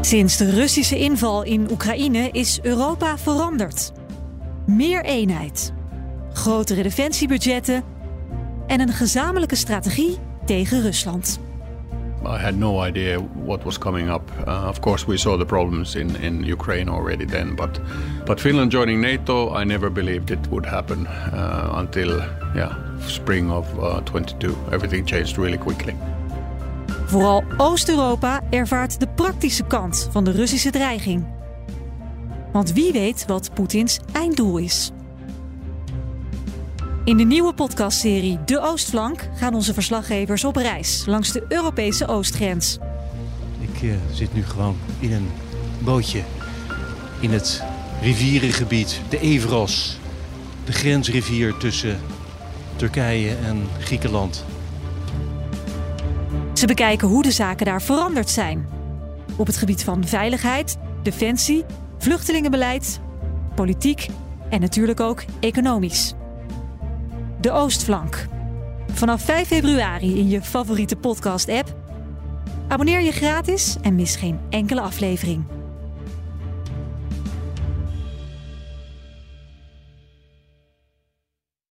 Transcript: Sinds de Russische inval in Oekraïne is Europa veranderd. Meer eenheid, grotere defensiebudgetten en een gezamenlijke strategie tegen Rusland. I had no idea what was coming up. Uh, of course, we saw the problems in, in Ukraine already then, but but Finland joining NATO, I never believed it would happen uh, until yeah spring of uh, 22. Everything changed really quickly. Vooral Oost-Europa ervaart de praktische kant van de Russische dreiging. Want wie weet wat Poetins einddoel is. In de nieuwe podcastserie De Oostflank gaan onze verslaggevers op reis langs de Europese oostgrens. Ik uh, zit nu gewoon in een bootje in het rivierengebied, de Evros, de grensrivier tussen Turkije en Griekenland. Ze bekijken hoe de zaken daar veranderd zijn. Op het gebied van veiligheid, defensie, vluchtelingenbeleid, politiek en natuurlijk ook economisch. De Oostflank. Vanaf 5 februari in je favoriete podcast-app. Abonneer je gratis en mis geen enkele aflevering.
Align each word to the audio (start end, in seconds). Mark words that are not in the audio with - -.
Sinds 0.00 0.36
de 0.36 0.50
Russische 0.50 0.98
inval 0.98 1.42
in 1.42 1.68
Oekraïne 1.70 2.28
is 2.32 2.58
Europa 2.62 3.18
veranderd. 3.18 3.92
Meer 4.66 5.04
eenheid, 5.04 5.72
grotere 6.32 6.82
defensiebudgetten 6.82 7.84
en 8.66 8.80
een 8.80 8.92
gezamenlijke 8.92 9.54
strategie 9.54 10.18
tegen 10.44 10.82
Rusland. 10.82 11.40
I 12.22 12.42
had 12.42 12.54
no 12.54 12.84
idea 12.84 13.18
what 13.44 13.62
was 13.62 13.78
coming 13.78 14.10
up. 14.10 14.32
Uh, 14.48 14.66
of 14.68 14.80
course, 14.80 15.06
we 15.06 15.16
saw 15.16 15.38
the 15.38 15.44
problems 15.44 15.94
in, 15.94 16.16
in 16.20 16.44
Ukraine 16.44 16.90
already 16.90 17.24
then, 17.24 17.54
but 17.54 17.80
but 18.24 18.40
Finland 18.40 18.72
joining 18.72 19.00
NATO, 19.00 19.60
I 19.60 19.64
never 19.64 19.92
believed 19.92 20.30
it 20.30 20.48
would 20.48 20.66
happen 20.66 21.06
uh, 21.06 21.78
until 21.78 22.22
yeah 22.54 22.74
spring 23.06 23.50
of 23.50 23.66
uh, 23.78 24.00
22. 24.00 24.56
Everything 24.70 25.06
changed 25.06 25.38
really 25.38 25.58
quickly. 25.58 25.94
Vooral 27.10 27.44
Oost-Europa 27.56 28.40
ervaart 28.50 29.00
de 29.00 29.08
praktische 29.08 29.64
kant 29.64 30.08
van 30.10 30.24
de 30.24 30.30
Russische 30.30 30.70
dreiging. 30.70 31.26
Want 32.52 32.72
wie 32.72 32.92
weet 32.92 33.26
wat 33.26 33.54
Poetins 33.54 33.98
einddoel 34.12 34.58
is. 34.58 34.90
In 37.04 37.16
de 37.16 37.24
nieuwe 37.24 37.54
podcastserie 37.54 38.38
De 38.44 38.60
Oostflank 38.60 39.28
gaan 39.34 39.54
onze 39.54 39.74
verslaggevers 39.74 40.44
op 40.44 40.56
reis 40.56 41.02
langs 41.06 41.32
de 41.32 41.44
Europese 41.48 42.06
oostgrens. 42.06 42.78
Ik 43.60 43.82
uh, 43.82 43.94
zit 44.12 44.34
nu 44.34 44.44
gewoon 44.44 44.76
in 44.98 45.12
een 45.12 45.28
bootje 45.78 46.22
in 47.20 47.30
het 47.30 47.62
rivierengebied, 48.02 49.00
de 49.08 49.18
Evros, 49.18 49.98
de 50.64 50.72
grensrivier 50.72 51.56
tussen 51.56 51.98
Turkije 52.76 53.36
en 53.44 53.68
Griekenland. 53.78 54.44
Ze 56.60 56.66
bekijken 56.66 57.08
hoe 57.08 57.22
de 57.22 57.30
zaken 57.30 57.66
daar 57.66 57.82
veranderd 57.82 58.30
zijn. 58.30 58.68
Op 59.36 59.46
het 59.46 59.56
gebied 59.56 59.84
van 59.84 60.06
veiligheid, 60.06 60.78
defensie, 61.02 61.64
vluchtelingenbeleid, 61.98 63.00
politiek 63.54 64.08
en 64.50 64.60
natuurlijk 64.60 65.00
ook 65.00 65.24
economisch. 65.40 66.14
De 67.40 67.50
Oostflank. 67.50 68.26
Vanaf 68.92 69.22
5 69.22 69.46
februari 69.46 70.18
in 70.18 70.28
je 70.28 70.42
favoriete 70.42 70.96
podcast-app. 70.96 71.74
Abonneer 72.68 73.00
je 73.00 73.12
gratis 73.12 73.76
en 73.82 73.94
mis 73.94 74.16
geen 74.16 74.38
enkele 74.50 74.80
aflevering. 74.80 75.44